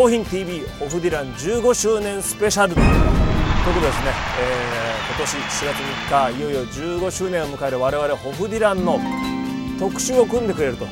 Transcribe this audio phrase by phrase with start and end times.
[0.00, 2.74] 嗜好品 TV ホフディラン15周年スペシャル。
[2.74, 5.76] ということですね、えー、今年4月
[6.08, 8.98] 3日いよいよ15周年を迎える我々ホフディランの
[9.78, 10.86] 特集を組んでくれると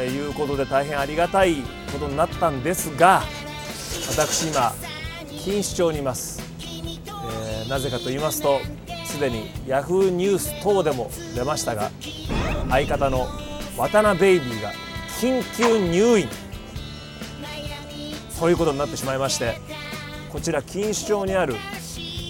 [0.00, 1.56] いうことで大変ありがたい
[1.92, 3.24] ことになったんですが
[4.08, 4.72] 私今
[5.32, 6.40] 錦糸町にいます、
[7.08, 8.60] えー、なぜかと言いますと
[9.06, 11.90] すでに Yahoo ニュース等でも出ましたが
[12.70, 13.26] 相方の
[13.76, 14.70] 渡辺ベイビーが
[15.20, 16.43] 緊急入院。
[18.38, 19.56] そういうことになってしまいまして
[20.30, 21.54] こちら錦糸町にある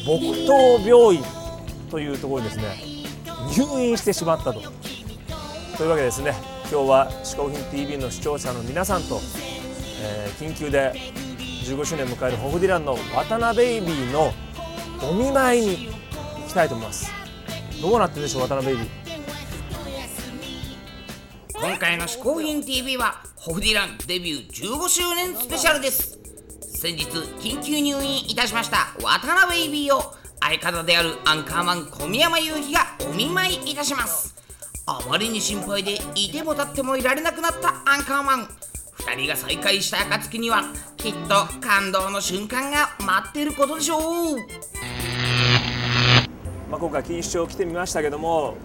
[0.07, 1.25] 木刀病院
[1.91, 2.77] というところにですね
[3.57, 4.61] 入院してしまったと。
[5.77, 6.35] というわけですね
[6.71, 9.21] 今日は「嗜好品 TV」の視聴者の皆さんと、
[10.01, 10.93] えー、緊急で
[11.65, 14.33] 15周年迎えるホフディランの渡辺ベイビーの
[15.03, 15.89] お見舞いに
[16.43, 17.11] 行きたいと思います。
[17.83, 18.91] どうなってるでしょう渡辺ベイビ。
[18.91, 19.05] ー
[21.69, 26.19] 今回の「嗜好品 TV は」ホフディランデビュー15周年スペシャルです。
[26.63, 30.01] 先日緊急入院いたしました渡辺ベイビーを
[30.41, 34.35] 相方であるアンカーマン小宮山雄飛がお見舞いいたします。
[34.87, 38.49] あまりに心配でいても立ってもいられなくなったアンカーマン。
[39.01, 40.65] 2人が再会した暁には
[40.97, 44.37] きっと感動の瞬間が待っていることでしょう、
[46.71, 48.57] まあ、今回錦糸町来てみましたけども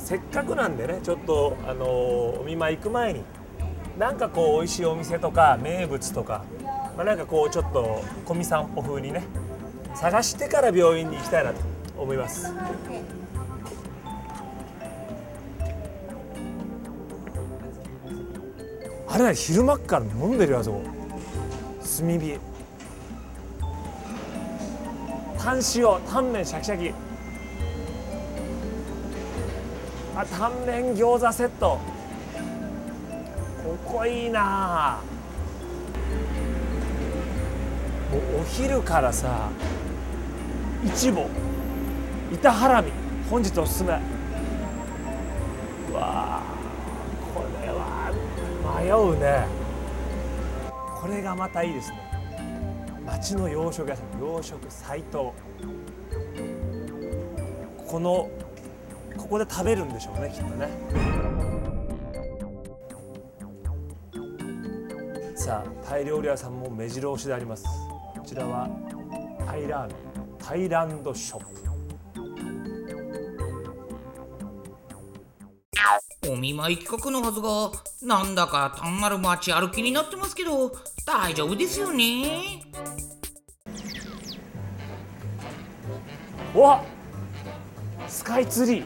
[0.00, 3.22] せっかくなんでねちょっとあのお見舞い行く前に
[3.98, 6.44] なんかこう美味しいお店とか名物とか、
[6.96, 9.22] まあ、なんかこうちょっと小見散歩風にね
[9.94, 11.60] 探してから病院に行きたいなと
[11.96, 12.52] 思います。
[19.06, 20.82] あれ昼間から飲んでるよあそこ。
[21.98, 22.38] 炭火。
[25.38, 26.92] タン塩タンメンシャキシャキ。
[30.16, 31.93] あタンメン餃子セット。
[33.64, 35.00] ここいいな。
[38.12, 39.48] もうお昼からさ
[40.84, 41.26] いちぼ
[42.30, 42.92] 板ハラミ
[43.30, 43.98] 本日おすすめ。
[45.90, 46.42] うわ
[47.34, 48.12] これは
[48.78, 49.46] 迷うね。
[51.00, 51.96] これがまたいいですね。
[53.06, 55.30] 町の洋食屋さん洋食斎藤
[57.86, 58.28] この
[59.16, 60.68] ここで食べるんでしょうねきっとね。
[65.36, 67.64] さあタイ料理屋さんも目白押しであります。
[67.64, 68.68] こちらは
[69.46, 69.96] タイラーメン
[70.38, 71.46] タイランドショップ。
[76.30, 77.70] お見舞い企画のはずが
[78.02, 80.72] なんだか単なる街歩きになってますけど
[81.04, 82.62] 大丈夫ですよね？
[86.54, 86.82] わ
[88.08, 88.84] スカイツリー。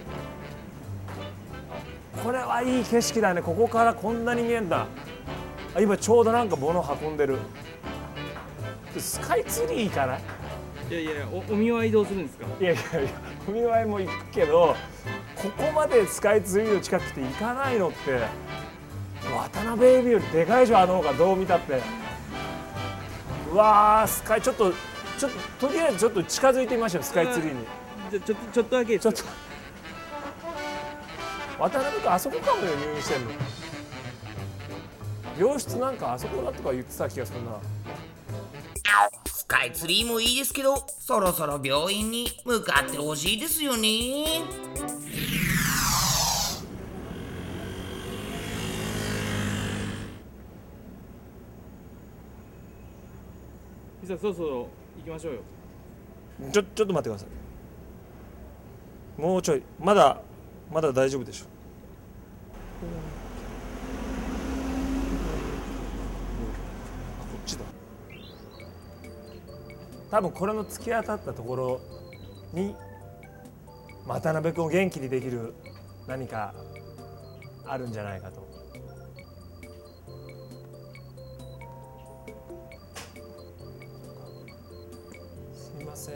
[2.24, 3.42] これはいい景色だね。
[3.42, 4.86] ここからこんなに見えんだ
[5.80, 7.38] 今ちょうどなんか物運んでる。
[8.98, 10.20] スカイツリーかない？
[10.94, 12.46] やいやおお見舞いどうするんですか？
[12.60, 13.10] いやいやいや
[13.46, 14.74] お見舞いも行くけど
[15.36, 17.96] ここまでスカイツリーの近くて行かないのって
[19.30, 21.80] 渡辺エビよりでかいでしょあの方がどう見たって。
[23.52, 24.72] うわースカイちょっと
[25.18, 25.30] ちょっ
[25.60, 27.64] ととりあえずちょっと近づいてみましょうスカイツリーに。
[28.10, 29.22] じゃちょっとちょっとだけちょっと。
[31.58, 33.30] 渡辺君あそこかもよ入院してんの
[35.38, 37.60] 病室なんかあそこだとか言ってた気がするな。
[39.26, 44.42] スカイツリーもいいですけどそろそろ病院に向かってほしいですよね。
[54.06, 55.40] さそろそろ行きましょうよ。
[56.52, 57.26] ちょちょっと待ってくださ
[59.18, 59.20] い。
[59.20, 59.62] もうちょい。
[59.78, 60.20] まだ
[60.72, 61.44] まだ大丈夫でしょ。
[61.44, 61.50] こ
[63.26, 63.27] っ
[70.10, 71.80] 多分これの突き当たったところ
[72.52, 72.74] に
[74.06, 75.54] 渡辺君を元気にできる
[76.06, 76.54] 何か
[77.66, 78.48] あるんじゃないかと。
[85.52, 86.14] すいません、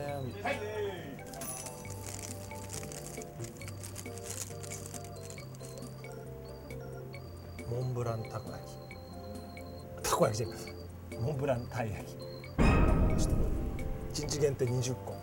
[7.68, 10.08] モンブランたこ焼き。
[10.08, 10.58] たこ焼きじゃない。
[11.20, 12.16] モンブランたい焼き。
[13.22, 13.61] ちょっと
[14.12, 15.16] 一日限定20個。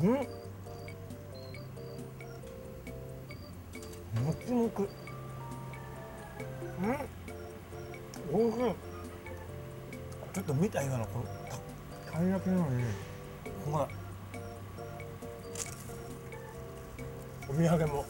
[0.00, 0.10] うん？
[4.24, 4.82] もちもく。
[4.82, 4.88] うん？
[8.32, 8.58] おいしい。
[10.34, 12.84] ちょっと見た今のこのたたい焼きなのに。
[13.66, 13.88] うまい
[17.48, 18.04] お土産も。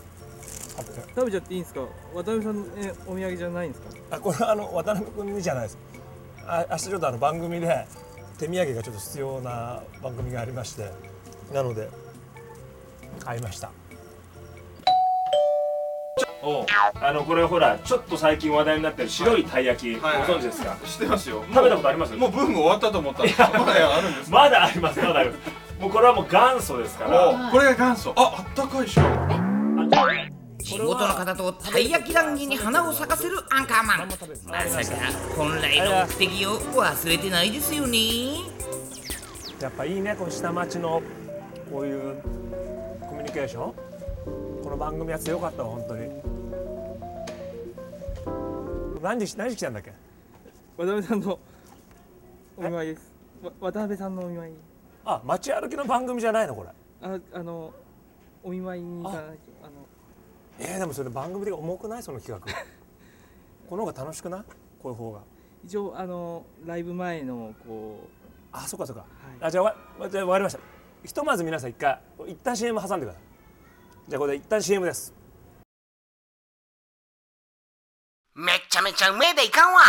[1.14, 1.80] 食べちゃっていいんですか？
[2.12, 4.16] 渡辺さんえお土産じゃないんですか？
[4.16, 5.78] あこれはあの渡辺君にじゃないです
[6.46, 7.86] あ明日ちょっとあの番組で
[8.38, 10.90] 手土産がちょっと必要な番組がありまして
[11.52, 11.88] なので
[13.24, 13.70] 買いました。
[16.42, 16.66] お
[17.00, 20.18] あのこれほらちょっと最近話題になってる白いたい焼き、はい。
[20.18, 20.28] はい。
[20.28, 20.76] ご存知ですか？
[20.84, 21.42] 知ってますよ。
[21.48, 22.14] 食べたことあります？
[22.14, 23.36] もうブーム終わったと思ったんです。
[23.38, 24.36] けどまだあるんですか？
[24.36, 24.98] まだあります。
[25.00, 25.80] まだあります。
[25.80, 27.30] もうこれはもう元祖ですから。
[27.30, 28.12] おこれが元祖。
[28.16, 29.02] ああったかいしょ
[30.64, 34.08] 仕事の方とたい焼き談義に花を咲かせるアンカーマン。
[34.08, 34.14] ま
[34.64, 34.96] さか
[35.36, 37.98] 本来の目的を忘れてないですよね。
[39.60, 41.02] やっぱいいねこの下町の
[41.70, 42.16] こういう
[43.02, 43.74] コミュニケーション。
[44.64, 46.08] この番組やってよかったわ本当に。
[49.02, 49.92] 何時何時来たんだっけ？
[50.78, 51.38] 渡辺さんの
[52.56, 53.12] お見舞いです。
[53.42, 54.54] わ渡辺さんのお見舞い。
[55.04, 56.70] あ街歩きの番組じゃないのこれ。
[57.02, 57.70] ああの
[58.42, 59.28] お見舞いに行かあの
[60.58, 62.02] えー、でもそれ番組で重くない？
[62.02, 62.52] その企画。
[63.68, 64.44] この方が楽しくない？
[64.82, 65.20] こういう方が。
[65.64, 68.08] 一応あのライブ前のこ
[68.52, 69.08] あそうかそうか、はい。
[69.40, 69.74] あじゃあわ
[70.10, 70.60] じゃあ分かりました。
[71.04, 73.22] ひとまず皆さん一回一旦 CM 挟んでください。
[74.08, 75.12] じゃあこれで一旦 CM です。
[78.34, 79.80] めっちゃめちゃうめえでいかんわ。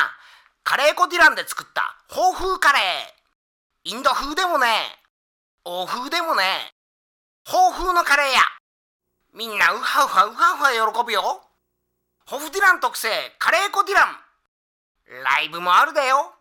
[0.64, 1.96] カレー粉ディランで作った。
[2.18, 3.92] 欧風カレー。
[3.92, 4.68] インド風でもね
[5.64, 6.44] 欧風でもね
[7.48, 8.40] 欧風のカレーや
[9.38, 11.42] みんなウハウハウハウハ喜ぶよ。
[12.26, 14.06] ホフディラン特製カレー粉ディラン。
[15.26, 16.32] ライブもあるだよ。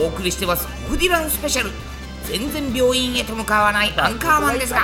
[0.00, 1.70] お送りしてますホフディランスペシャル。
[2.26, 4.82] 全然病院へと向かわないアンカーマンですが。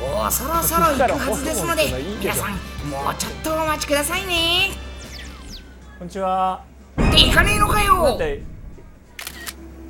[0.00, 1.84] もうそろそろ行くはずですので
[2.20, 2.50] 皆さん
[2.90, 4.72] もうちょっとお待ちくださいね。
[6.00, 6.64] こんにちは。
[7.00, 8.18] っていかねえのかよ。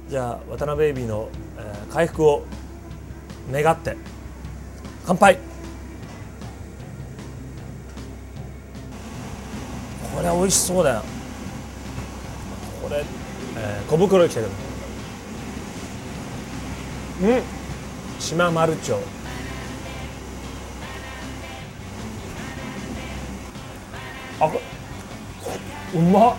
[0.06, 2.44] じゃあ渡辺ベイビーの、えー回復を
[3.50, 3.96] 願って
[5.08, 5.38] 乾杯。
[10.14, 11.02] これ美味しそうだよ。
[12.82, 13.02] これ、
[13.56, 14.48] えー小袋に来てる。
[17.22, 17.42] うん。
[18.20, 18.92] 島丸町。
[24.40, 24.60] あこ
[25.94, 26.36] うまっ。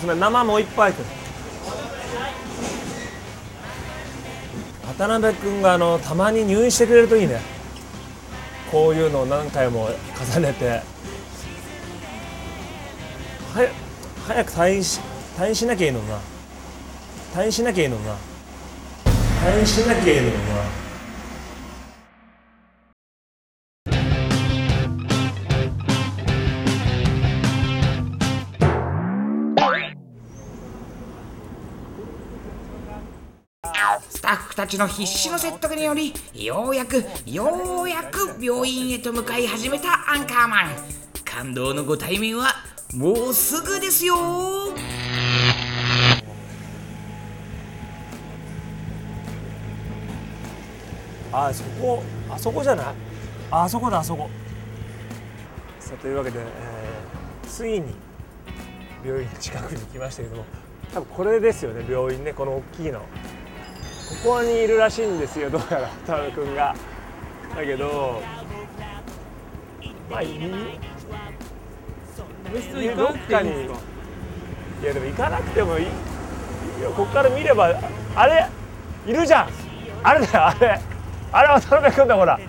[0.00, 1.02] すみません生もう一杯く
[4.96, 7.40] 渡辺君があのたまに入院してくれるといいね。
[8.72, 9.90] こういうのを何回も
[10.34, 10.82] 重ねて。
[13.54, 13.70] はや
[14.26, 15.00] 早く退院し
[15.36, 16.18] 退院しなきゃいいのな。
[17.34, 18.16] 退院しなきゃいいのにな。
[19.44, 20.87] 退院しなきゃいいのにな。
[34.58, 40.70] たちの必死の説得によりようやくようやく病院へと向かい始めたアンカーマン。
[41.24, 42.56] 感動のご対面は
[42.92, 44.16] もうすぐですよ。
[51.32, 52.02] あそこ？
[52.28, 52.86] あそこじゃない？
[53.52, 54.28] あそこだあそこ。
[55.78, 57.94] さあというわけで、えーついに
[59.06, 60.44] 病院近くに来ましたけども
[60.92, 63.02] 多分これですよね病院ねこの大きいの。
[64.08, 66.74] ここにいるらしいんですよどうやら渡辺君が。
[67.54, 68.22] だけど
[70.10, 70.38] まあいい？
[73.28, 73.46] かい
[74.84, 75.86] やでも行かなくてもいい。
[76.82, 77.78] よここから見れば
[78.14, 78.46] あれ？
[79.06, 79.48] いるじゃん。
[80.02, 80.80] あれだよあれ。
[81.32, 82.40] あれ渡辺君だほら。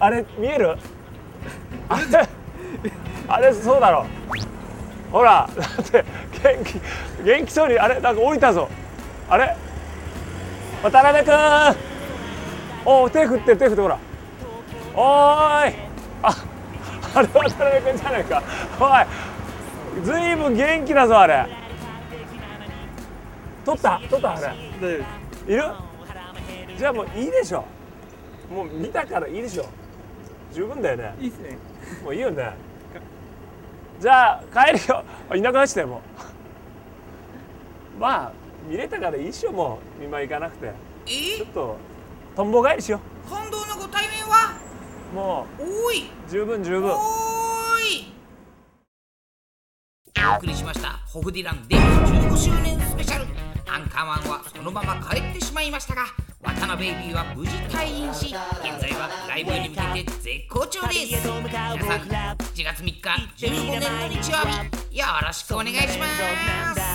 [0.00, 0.76] あれ見える？
[1.88, 2.28] あれ？
[3.28, 4.06] あれそうだろ。
[5.12, 6.04] ほらだって
[6.42, 6.80] 元気
[7.24, 8.00] 元気そうにあれ？
[8.00, 8.68] なんか降りたぞ。
[9.28, 9.56] あれ？
[10.86, 11.34] 渡辺君
[12.84, 13.98] おお手振ってる手振ってほら。
[14.94, 15.74] おーい。
[16.22, 16.44] あ
[17.12, 18.40] あれ渡辺君じゃないか。
[18.78, 20.04] おい。
[20.04, 21.44] ずいぶん元気だぞあれ。
[23.64, 24.00] 取った？
[24.08, 24.54] 取ったあれ。
[25.48, 25.72] いる？
[26.78, 27.64] じゃあもういいでしょ。
[28.48, 29.66] もう見たからいいでしょ。
[30.52, 31.16] 十分だよね。
[31.20, 31.58] いいっすね。
[32.04, 32.52] もういいよね。
[33.98, 35.02] じゃあ帰るよ。
[35.30, 36.00] あいなくなっちゃったよも
[37.96, 38.00] う。
[38.00, 38.32] まあ
[38.66, 40.02] 見れたからいいっしょもう。
[40.02, 40.72] 見舞い行かなくて。
[41.04, 41.76] ちえょっと
[42.34, 44.56] とんぼ返りしよ感動のご対面は？
[45.12, 46.02] うもおい。
[46.02, 46.90] う十分十分。
[46.90, 48.12] おーい。
[50.34, 53.26] お送りしましたホフディランデビュー15周年スペシャル。
[53.68, 56.02] アンカーマンはそのまま帰ってしまいましたが
[56.42, 58.26] 渡辺ベイビーは無事退院し
[58.62, 61.28] 現在はライブに向けて絶好調です。
[61.28, 63.00] 皆さん7月3日
[63.36, 64.38] 15年の日曜
[64.90, 66.06] 日よろしくお願いしま
[66.74, 66.85] す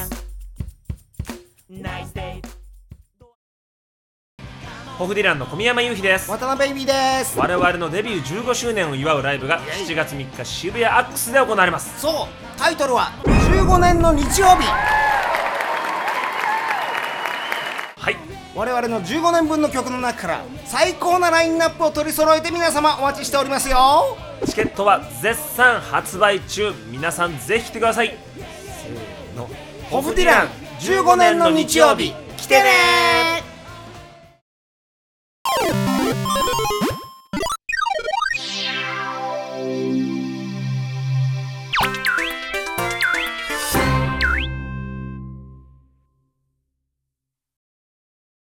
[4.98, 6.30] ホフディランの小宮山雄飛です。
[6.30, 7.40] 渡辺ベイビーです。
[7.40, 12.02] 我々のデビュー15周年を祝うライブが7月3日渋谷アックスで行われます。
[12.02, 12.60] そう。
[12.60, 14.68] タイトルは15年の日曜日。
[17.96, 18.18] はい。
[18.54, 24.18] 我々の15年分の曲の中から最高なラインナップを取り揃えて皆様お待ちしておりますよ。
[24.46, 26.74] チケットは絶賛発売中。
[26.90, 28.18] 皆さんぜひ来てください。
[28.36, 29.50] せーの。
[29.90, 32.12] ホフディラン15年の日曜日。
[32.38, 33.41] 来てね